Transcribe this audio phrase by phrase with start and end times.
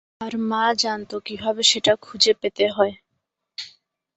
[0.21, 2.93] আর মা জানত কিভাবে সেটা খুঁজে পেতে হয়।